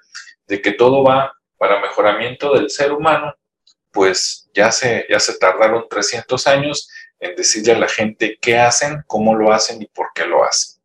de 0.47 0.61
que 0.61 0.71
todo 0.71 1.03
va 1.03 1.33
para 1.57 1.81
mejoramiento 1.81 2.53
del 2.53 2.69
ser 2.69 2.91
humano, 2.91 3.35
pues 3.91 4.49
ya 4.53 4.71
se, 4.71 5.05
ya 5.09 5.19
se 5.19 5.37
tardaron 5.37 5.87
300 5.89 6.47
años 6.47 6.89
en 7.19 7.35
decirle 7.35 7.73
a 7.73 7.79
la 7.79 7.87
gente 7.87 8.37
qué 8.41 8.57
hacen, 8.57 9.03
cómo 9.07 9.35
lo 9.35 9.51
hacen 9.51 9.81
y 9.81 9.87
por 9.87 10.07
qué 10.15 10.25
lo 10.25 10.43
hacen. 10.43 10.81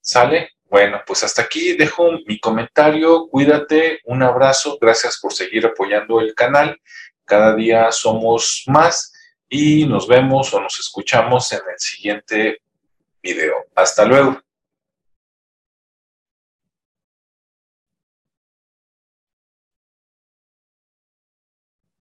¿Sale? 0.00 0.50
Bueno, 0.68 1.00
pues 1.06 1.22
hasta 1.22 1.42
aquí 1.42 1.76
dejo 1.76 2.12
mi 2.26 2.38
comentario. 2.38 3.28
Cuídate, 3.28 4.00
un 4.04 4.22
abrazo, 4.22 4.78
gracias 4.80 5.18
por 5.20 5.32
seguir 5.32 5.66
apoyando 5.66 6.20
el 6.20 6.34
canal. 6.34 6.80
Cada 7.24 7.54
día 7.54 7.90
somos 7.90 8.64
más 8.66 9.12
y 9.48 9.86
nos 9.86 10.06
vemos 10.06 10.52
o 10.54 10.60
nos 10.60 10.78
escuchamos 10.78 11.52
en 11.52 11.60
el 11.72 11.78
siguiente 11.78 12.60
video. 13.34 13.54
Hasta 13.74 14.04
luego. 14.04 14.40